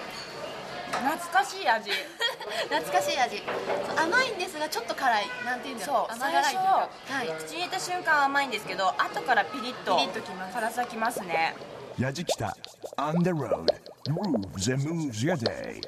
[0.92, 1.90] 懐かしい味。
[2.68, 3.36] 懐かしい味。
[3.38, 3.42] そ
[3.94, 5.26] う甘いんですがちょっと辛い。
[5.44, 6.06] なんていうんだろそう。
[6.18, 6.88] う甘辛いというか。
[7.08, 7.38] 最はい。
[7.38, 10.54] 口に入れた瞬間甘いんですけど後からピリッとピリッときます。
[10.54, 11.54] 辛さきますね。
[11.98, 12.56] ラジキタ
[12.96, 13.66] On the road.
[14.08, 15.80] Grooves and moves your day.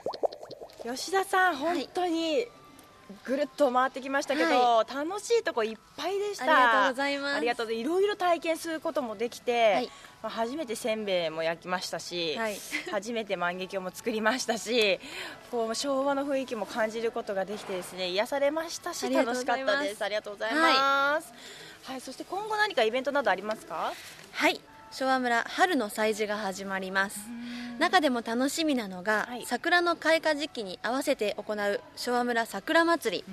[0.84, 2.46] 吉田さん本当に
[3.24, 6.44] ぐるっと回ってきましたけど、は楽しいとこいっぱいでした。
[6.44, 7.36] ありがとうございます。
[7.36, 7.66] ありがとう。
[7.66, 9.90] ございますいろいろ体験することもできて、はい。
[10.22, 12.56] まあ初めてせんべいも焼きましたし、はい。
[12.90, 15.00] 初めて万華鏡も作りましたし
[15.50, 20.04] こう昭和の雰囲気も感じることができてですね癒されましたし楽しかったです。
[20.04, 21.32] ありがとうございます、
[21.84, 23.92] はいそして今後何かイベントなどありますか？
[24.32, 24.60] はい
[24.92, 27.18] 昭和村春の祭事が始まります。
[27.78, 29.46] 中でも楽しみなのが、はい。
[29.46, 33.24] 桜の開花時期に合わせて行う昭和村桜祭り。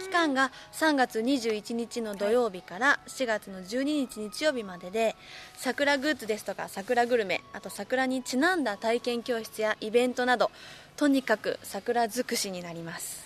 [0.00, 5.16] 期間が3月21日の土曜日から4月の12日日曜日までで
[5.56, 10.50] 桜グッズですとか桜グルメあと桜にちなんだ体験教室やイベントなど
[10.96, 13.21] とにかく桜尽くしになります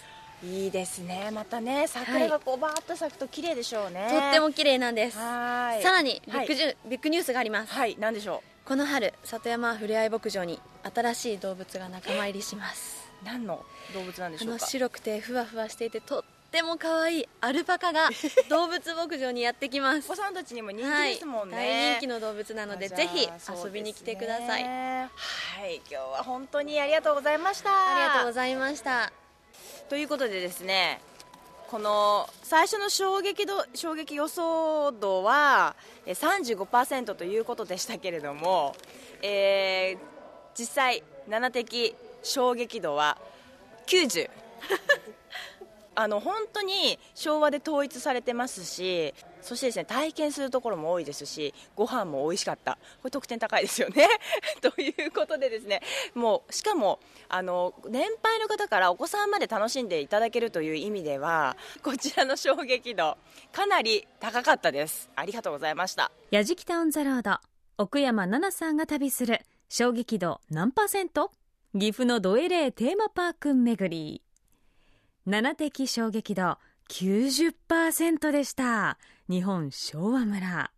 [0.46, 1.30] いいですね。
[1.32, 4.08] またね桜がこうバーッと咲くと綺麗でしょうね。
[4.10, 5.18] とっても綺麗なんです。
[5.18, 5.82] はい。
[5.82, 6.44] さらにビはい。
[6.44, 7.72] ッグジュ、ビッグニュースがあります。
[7.72, 10.60] はい何でしょこの春里山ふれあい牧場に
[10.94, 13.08] 新しい動物が仲間入りします。
[13.22, 14.66] う何の動物なんでしょうか？
[14.66, 18.08] 白くてふわふわしていてとっても可愛いアルパカが
[18.48, 20.06] 動物牧場にやってきます。
[20.06, 23.28] お子さんたちにも人気はいですもんね、大人気の動物なのでぜひ
[23.64, 25.10] 遊びに来てください、ね。
[25.14, 27.70] はい今日は本当にありがとうございました。
[27.70, 29.12] ありがとうございました
[29.88, 31.00] ということでですね
[31.68, 38.74] この最初の衝撃度衝撃予想度はえ35%ということでしたけれども、
[39.22, 40.16] えー
[40.58, 43.18] 実際7的衝撃度は
[43.86, 44.30] 90
[45.96, 52.72] あの本当に昭和で統一されてますしそしてですね体験するところも多いですしご飯も美味しかった。
[53.00, 54.06] これ得点高いですよね。
[54.60, 55.80] ということでですね
[56.14, 63.16] もうしかもあの年配の方からお子さんまで楽しんでいただけるという意味ではこちらの衝撃度
[63.52, 65.10] かなり高かったです。
[65.16, 66.12] ありがとうございました。
[66.30, 67.38] やじきたオンザロード
[67.78, 71.30] 奥山奈々さんが旅する衝撃度何パーセント？
[71.78, 74.25] 岐阜のドエレーテーマパーク巡り。
[75.26, 76.56] 7的衝撃度
[76.88, 78.96] 90%でした。
[79.28, 80.70] 日本昭和村。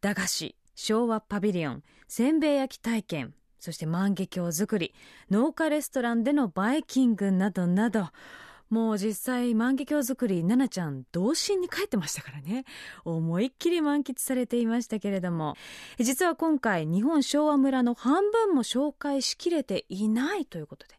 [0.00, 4.94] 駄菓子昭和パビリオンせんべい焼き体験そして万華鏡作り
[5.28, 8.10] 農家レストランでのバイキングなどなど
[8.70, 12.64] もう実際万華鏡作り奈々ちゃん童心に帰ってましたからね。
[13.04, 15.56] 思いっきり満喫されていましたけれども。
[15.98, 20.94] 実は今回日本昭和村の半分も紹介しきれていないということで。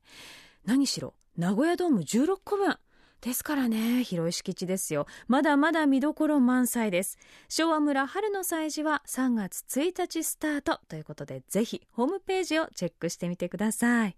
[0.65, 2.75] 何しろ名古屋ドーム16個分
[3.21, 5.07] ですからね広い敷地ですよ。
[5.29, 7.17] まだまだ見どころ満載です。
[7.47, 14.17] 昭和村春の祭事は3月1日スタートということでぜひホームページをチェックしてみてください。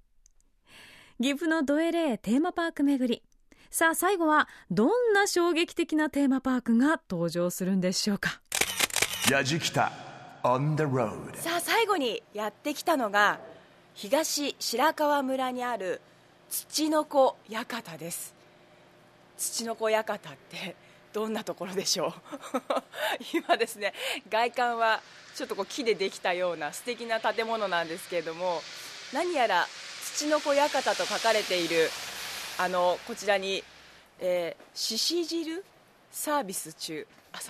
[1.22, 3.22] 岐阜のドエレーテーマパーク巡り。
[3.70, 8.42] さあ最後はどんな衝撃的なテーマパークが登場するんでしょうか。
[9.30, 9.92] ラジキタ
[10.42, 13.40] On the road さあ最後にやってきたのが
[13.94, 16.02] 東白川村にある
[16.52, 18.36] 土の子館です。
[19.38, 20.76] 土の子館って
[21.14, 22.14] どんなところでしょう？
[23.34, 23.94] 今ですね
[24.30, 25.02] 外観は
[25.34, 28.62] ちょっとこう木でできたような素敵な建物なんですけれども
[29.14, 29.66] 何やら
[30.18, 31.90] 土の子館と書かれている
[32.58, 33.64] あのこちらに
[34.20, 35.64] えー、しし汁
[36.12, 37.08] サービス中。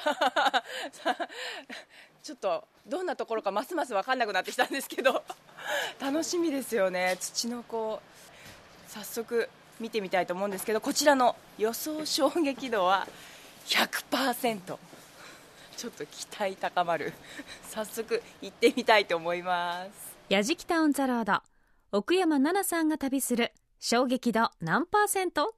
[2.24, 5.24] ちょっとどんなところかますます分かんなくなってきたんですけど
[6.00, 7.18] 楽しみですよね。
[7.20, 8.00] 土の子
[8.94, 9.48] 早速
[9.80, 13.08] 見てみたいと思うんですけどこちらの予想衝撃度は
[13.66, 14.78] 100%
[15.78, 17.14] ちょっと期待高まる。
[17.70, 20.18] 早速行ってみたいと思います。
[20.28, 21.42] やじきたオンザロード。
[21.94, 25.56] 奥山奈々さんが旅する衝撃度何パーセント？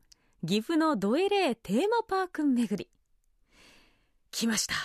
[0.48, 2.88] 岐阜のドエレーテーマパーク巡り。
[4.32, 4.76] 来ました。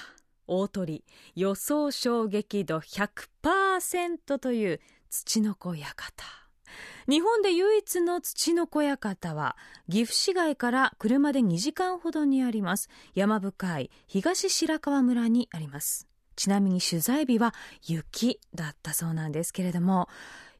[0.47, 1.05] 大鳥
[1.37, 4.81] 予想衝撃度100%という
[5.11, 6.48] 土の子館。
[7.09, 9.57] 日本で唯一の土の子館は
[9.89, 12.89] 岐阜市街から車で2時間ほどにあります。
[13.15, 16.09] 山深い東白川村にあります。
[16.37, 17.53] ちなみに取材日は
[17.85, 20.09] 雪だったそうなんですけれども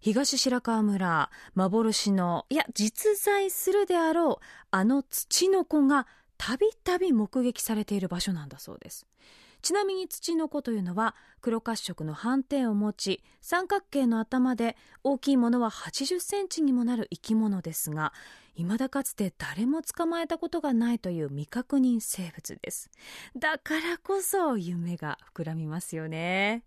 [0.01, 9.07] 東白川村幻のいや実在するであろうあの土の子がたびたび目撃されている場所なんだそうです。
[9.63, 18.13] ちなみに土の子というのは黒褐色の斑点を持ち三角形の頭で大きいものは80センチにもなる生き物ですが
[18.57, 22.91] 未だかつて誰も捕まえたことがないという未確認生物です。
[23.37, 26.65] だからこそ夢が膨らみますよね。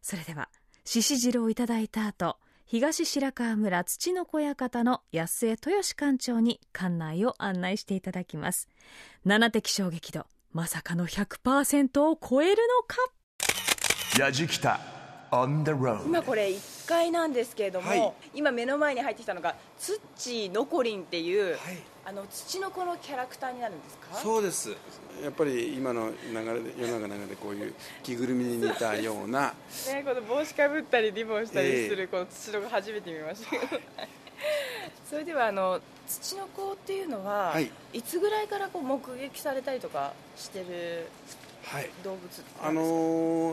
[0.00, 0.48] それでは
[0.84, 8.70] 獅子汁をいただいた後東白川村土の小屋方の安江豊志館長に館内を案内していただきます。
[9.26, 12.98] 七的衝撃度まさかの100%を超えるのか？
[14.18, 14.78] やじきた
[15.30, 18.12] on the road 今これ1階なんですけれども、はい。
[18.34, 21.58] 今目の前に入ってきたのがツッチーのこりんっていう、はい。
[22.04, 24.14] あの土の子のキャラクターになるんですか？
[24.16, 24.76] そうです。
[25.22, 29.54] やっぱり今の流れで世の中の中でこういう着ぐるみに似たような。
[29.88, 33.50] ね、この帽子かぶったりリボンしたりすえるこの土の子初めて見ました。
[33.52, 33.66] けど、
[35.08, 37.70] それではあの土の子っていうのは、はい。
[37.92, 41.06] い、つぐらいからこう目撃されたりとかしてる
[41.64, 41.90] はい。
[42.02, 42.68] 動物なんですか？
[42.68, 42.82] あの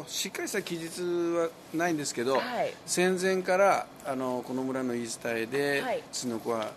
[0.04, 2.74] ーしっかりした記述はないんですけど、はい。
[2.86, 6.04] 戦前からあのこの村の言い伝えで、はい。
[6.12, 6.72] ツノコは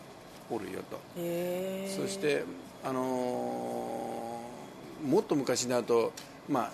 [0.50, 2.44] おるよと、そして、
[2.84, 6.12] あのーもっと昔だと、
[6.48, 6.70] ま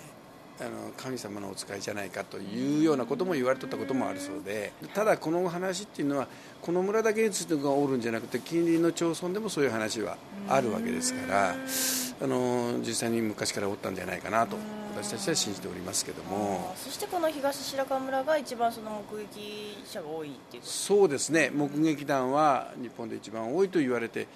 [0.59, 6.27] あ、あの神様のお使いじゃないかというようなことも言われとったこともあるそうでただこの話っていうのは
[6.61, 10.17] この村だけにツノコがおるんじゃなくて近隣の町村でもそういう話は
[10.47, 14.57] あるわけですから、あのー実際に昔からおったんじゃないかなと
[14.95, 16.73] 私たちは信じておりますけども。
[16.75, 21.51] そしてこの東白川村が一番その目撃者が多いっていうそうですね。
[21.53, 24.27] 目撃談は日本で一番多いと言われて、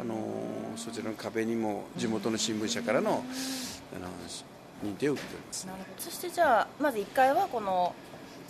[0.00, 0.14] あの
[0.76, 3.24] そちらの壁にも地元の新聞社からの
[3.94, 4.06] あの
[4.88, 5.66] 認定を受けております。
[5.66, 6.02] なるほど。
[6.02, 7.94] そしてじゃあまず1階はこの、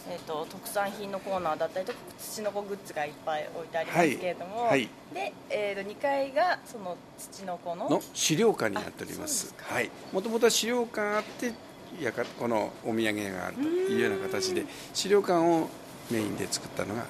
[0.08, 4.88] えー、と特産品のコーナーだったりとか土の子グッズがいっぱい置いてありますけれども、はいはい。
[5.14, 9.54] で、えー、と2階がその土の子のの資料館になっております。
[9.58, 11.52] はいもともとは資料館あって
[12.00, 15.68] やかこのお土産屋があるというような形で資料館を
[16.10, 17.04] メインで作ったのが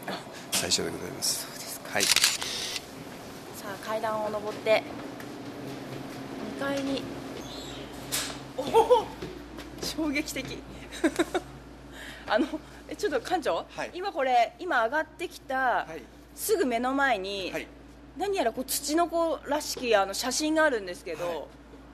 [0.50, 1.46] 最初でございます。
[1.46, 2.02] そうですはい。
[2.02, 2.08] さ
[3.68, 4.82] あ階段を上って
[6.58, 7.02] 2階に
[8.56, 9.06] おお
[9.82, 10.58] 衝撃的。
[12.28, 12.46] あの
[12.92, 13.90] えちょっと館長、はい。
[13.94, 16.02] 今これ今上がってきた、はい。
[16.34, 17.66] すぐ目の前に、はい。
[18.18, 21.42] 何やらこう土の子らしきあの写真があるんですけど、はい。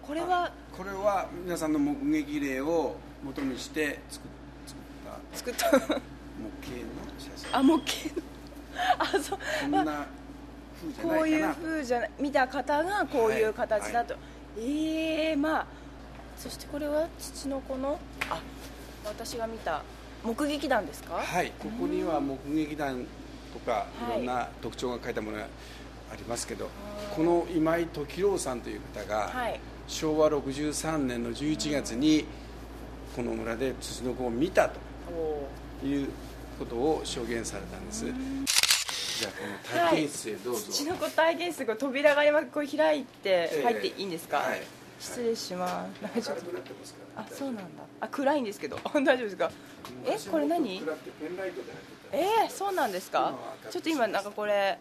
[0.03, 0.51] これは？
[0.77, 4.27] これは皆さんの目撃例を元にして作
[5.37, 5.71] 作った。
[5.71, 5.79] 作った。
[5.79, 5.99] 模型の
[7.19, 7.57] 写真。
[7.57, 8.23] あ模型の？
[8.99, 9.39] あそう。
[9.71, 10.07] こんな
[11.03, 14.15] こういう風じゃない見た方がこういう形だと、
[14.59, 15.67] ええまあ
[16.37, 17.99] そしてこれは土の子の？
[18.31, 18.41] あ
[19.05, 19.83] 私が見た
[20.25, 21.15] 目撃談ですか？
[21.15, 23.07] はいここには目撃談
[23.53, 24.15] とかはい。
[24.15, 25.45] いろんな特徴が書いたものが
[26.13, 26.69] ありますけど、
[27.15, 29.61] この今井時郎さんという方が、はい。
[29.87, 32.27] 昭和63年の11月に
[33.17, 34.71] この村で土の子を見た
[35.11, 35.49] お
[35.81, 36.09] という
[36.59, 38.05] ことを証言されたんです。
[38.05, 44.63] じゃあこの体験室へどうぞ、土の子体験室こう扉が今こう開いてええ入っていいんですか、はい。
[45.01, 46.03] 失礼します。
[46.03, 46.35] なんかちょ
[47.19, 47.83] あそうなんだ。
[48.01, 48.77] あ暗いんですけど。
[48.95, 49.51] 大丈夫ですか？
[50.07, 50.83] えこれ何？
[52.13, 53.35] えー、そうなんですか？
[53.71, 54.79] ちょっと今なんかこれ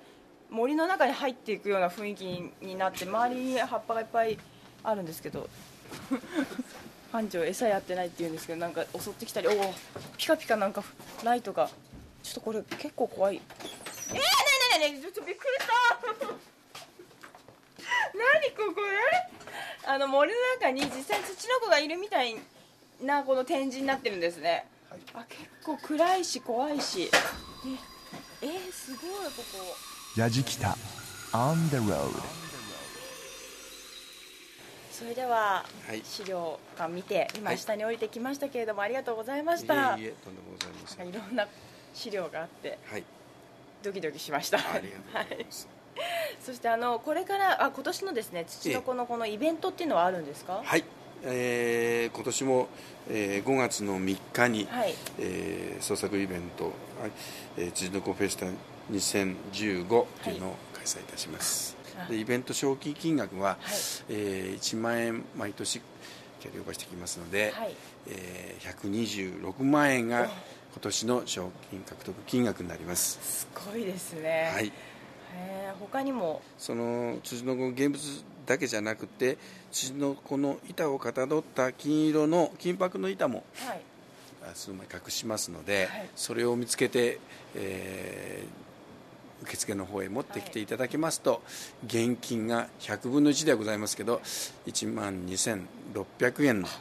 [0.49, 2.23] 森の中に入っていくような雰囲気
[2.65, 4.37] になって周りに葉っぱがいっぱい
[4.83, 5.49] あるんですけど。
[7.11, 9.73] 班長餌やってないって言うんですけどなんか襲ってきたりおお
[10.17, 10.83] ピカピカなんか
[11.23, 11.69] ライトが。
[12.21, 13.35] ちょっとこれ結構怖い。
[13.37, 15.73] えー、なになになにちょっとびっくりした。
[18.13, 18.81] 何ここ？
[19.31, 19.36] え？
[19.87, 22.35] あの森の中に実際に土の子がいるみたい
[23.01, 24.65] なこの展示になってるんですね、
[25.13, 27.09] あ結構暗いし怖いし。
[28.43, 29.43] ええー、すごいこ
[30.15, 30.19] こ。
[30.19, 30.75] やじきた。
[31.31, 32.11] On the road
[34.91, 36.01] それでははい。
[36.03, 37.57] 資料館見て今はい。
[37.57, 39.97] 下に降りてきましたけれども、ありがとうございました。
[39.97, 41.07] いえいえとんでもございません。
[41.07, 41.47] いろんな
[41.93, 43.03] 資料があってはい。
[43.83, 44.57] ドキドキしました。
[44.57, 45.67] ありがとうございます、
[46.45, 50.61] そしてあのこれからあ今年のですね土の子のこのイベントっていうのはあるんですか？
[50.63, 50.83] はい、
[51.23, 52.67] えー今年も、
[53.09, 54.93] えー5月の3日に、はい。
[55.19, 56.65] えー創作イベント
[57.01, 57.11] 「はい。
[57.57, 58.45] えー、辻の子フェスタ
[58.91, 59.87] 2015」
[60.23, 63.75] というのを開催いたします、あでイベント賞金金額は、はい。
[64.09, 65.81] えー1万円毎年
[66.39, 67.75] キャリーオーバーしてきますので、はい。
[68.07, 70.31] えー126万円が今
[70.81, 73.19] 年の賞金獲得金額になります。
[73.21, 74.51] すごいですね。
[74.53, 74.71] はい
[75.79, 76.41] 他にも？
[76.57, 77.99] その辻の子現物
[78.45, 79.37] だけじゃなくて
[79.71, 83.81] 辻の子の板をかたどった金色の金箔の板もはい。
[84.43, 86.09] あ数枚隠しますので、はい。
[86.15, 87.19] それを見つけて、
[87.55, 88.67] えー
[89.43, 91.43] 受付の方へ持ってきていただけますと、
[91.85, 94.19] 現金が100分の1ではございますけど
[94.65, 96.71] 1万2600円のい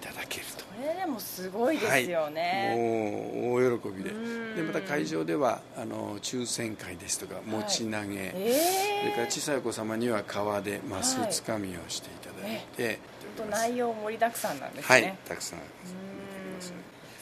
[0.00, 0.44] ただける
[0.80, 4.10] れでもすごいですよね、はい、もう大喜びで。
[4.10, 4.56] うん。
[4.56, 12.98] でまた会場ではあの抽選会ですとか持ち投げ、えそれから小さいお子様には川でマスつかみをしていただいて、
[13.36, 15.02] 本当内容盛りだくさんなんですはい。
[15.02, 16.72] ね、たくさんあります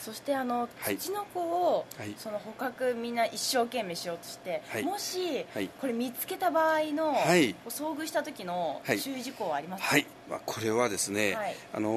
[0.00, 0.96] そしてあのはい。
[0.96, 2.14] 土の子を、はい。
[2.16, 4.82] その捕獲みんな一生懸命しようとして、はい。
[4.82, 5.68] もし、はい。
[5.78, 7.54] これ見つけた場合の、はい。
[7.68, 9.00] 遭遇した時のはい。
[9.00, 11.54] 注意事項はありますか、はい、まあ、これはですね、はい。
[11.74, 11.90] あの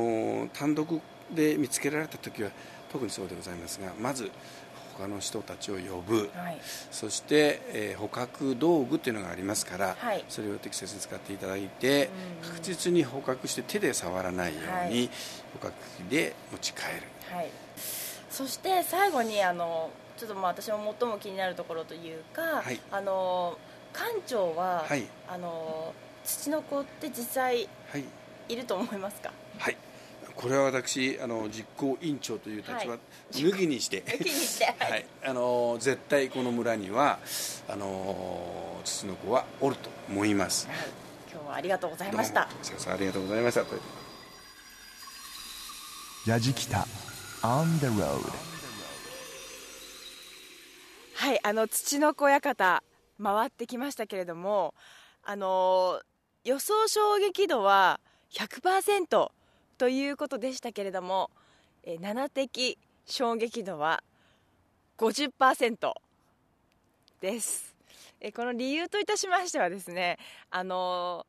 [0.47, 1.01] ー単独
[1.31, 2.49] で見つけられた時は
[2.91, 4.31] 特にそうでございますがまず
[4.97, 6.61] 他の人たちを呼ぶ、はい。
[6.91, 10.23] そして、えー捕獲道具っていうのがありますから、はい。
[10.29, 12.11] それを適切に使っていただいて、
[12.43, 15.09] 確実に捕獲して手で触らないように、はい。
[15.53, 15.73] 捕獲
[16.07, 17.35] 器で持ち帰る。
[17.35, 17.49] はい、
[18.29, 22.79] そして最後にあのちょっとまあ私も最も気になるところというか、はい。
[22.91, 23.57] あの
[23.93, 25.07] 館長は、はい。
[25.27, 25.91] あの
[26.23, 28.03] 土の子って実際はい。
[28.47, 29.29] いると思いますか？
[29.29, 29.42] はい
[30.35, 32.99] これは私あの実行委員長という立場、はい。
[33.31, 34.03] 抜きにして。
[35.23, 37.19] あの絶対この村には
[37.67, 40.67] あの土の子はおると思います。
[41.31, 42.45] 今日はありがとうございました。
[42.45, 42.63] どうも。
[42.63, 43.65] 先生ありがとうございました。
[46.25, 46.87] やじきた
[47.41, 48.53] On the road.
[51.15, 51.39] はい。
[51.43, 52.83] あの土の子館
[53.21, 54.73] 回ってきましたけれども
[55.23, 56.01] あの
[56.43, 57.99] 予想衝撃度は
[58.33, 59.31] 100%
[59.77, 61.29] ということでしたけれども
[61.83, 64.03] え7的衝撃度は
[64.97, 65.93] 50%
[67.19, 67.75] です。
[68.21, 70.17] えこの理由といたしましてはですね
[70.49, 71.25] あの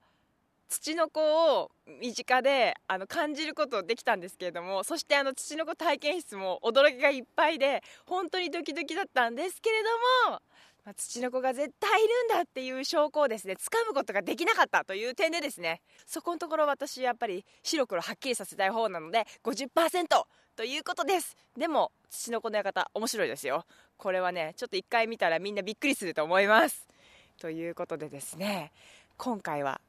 [0.68, 1.20] 土の子
[1.60, 1.70] を
[2.00, 10.40] 身近であの感じることできたんですけれどもそしてあの土の子体験室も驚きがいっぱいで本当にドキドキだったんですけれども、
[10.84, 20.06] まあ、土の子が絶対いるんだっていう証拠をですね掴むことができなかったという点でですねそこのところ私やっぱり白黒はっきりさせたい方なので50%
[20.56, 21.36] ということです。
[21.56, 23.64] でも土の子の館面白いですよ。
[23.96, 26.86] これはねちょっと一回見たらみんなびっくりすると思います。
[27.40, 28.70] ということでですね
[29.16, 29.80] 今回は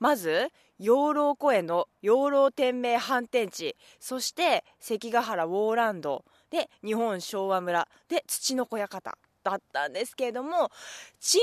[0.00, 9.16] まず養老公園の養老天明反転地そして関ヶ原ウォーランドで日本昭和村で土の子館。
[9.42, 10.70] だったんですけれども
[11.20, 11.40] 珍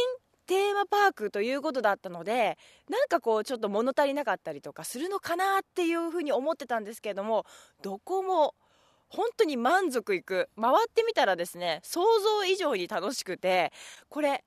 [0.50, 2.58] テーマパークということだったので
[2.89, 7.45] なんかこうちょっと物足りなかったりとかするのかなっていうふうに思ってたんですけれども
[7.84, 8.56] どこも
[9.10, 13.72] 本当に満足いく回ってみたらですね想像以上に楽しくて
[14.08, 14.43] これ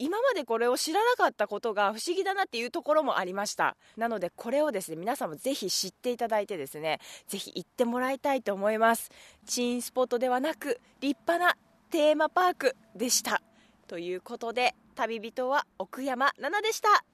[0.00, 3.76] 今までこれを知らなかったことが不思議だなっていうところもありました。
[3.96, 9.10] なのでこれをですね皆さんもぜひ知っていただいてですねぜひ行ってもらいたいと思います。
[9.44, 11.56] チーンスポットではなく立派な
[11.88, 13.42] テーマパークでした。
[13.86, 17.04] ということで旅人は奥山奈々でした。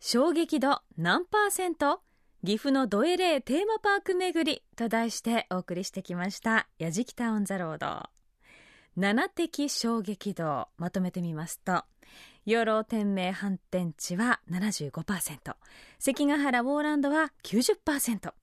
[0.00, 2.02] 衝撃度何パーセント？
[2.44, 8.10] 岐阜のドエレーテーマパーク巡りと題してお送りしてきました「やじきた on the road」
[8.98, 11.84] 奈々的衝撃度まとめてみますと
[12.44, 15.54] 養老天命反転地は75%
[16.00, 18.34] 関ヶ原ウォーランドは90%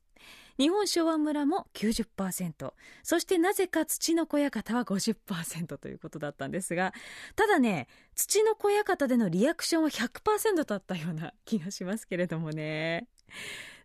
[0.59, 6.93] 日本昭和村も90%そしてなぜかつちのこ館は50%ということだったんですが
[7.35, 13.07] ただね土の小屋方でのリアクションは100%だったような気がしますけれどもね。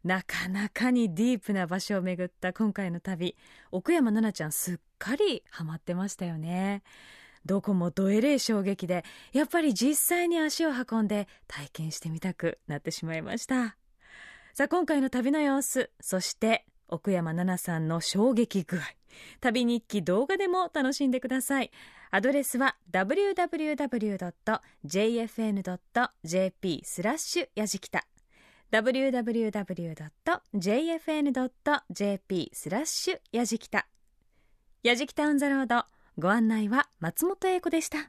[0.03, 3.37] なかなかにディープな場所を巡った今回の旅
[3.70, 6.83] 奥山奈々ちゃんすっかりハマってましたよね。
[7.47, 13.77] どこもどえれい衝撃でやっぱり実際に足を運んで体験してみたくなってしまいました。
[14.55, 18.83] さあ今回の旅の様子そして奥山奈々さんの衝撃具合。
[19.41, 21.73] 旅日記動画でも楽しんでください。
[22.13, 24.03] アドレスは www.jfn.jp
[26.85, 28.07] スラッシュやじきた。
[28.71, 29.61] www.jfn.jp
[32.53, 33.89] スラッシュやじきた。
[34.85, 35.85] やじきたオンザロード
[36.17, 38.09] ご案内は松本英子でした。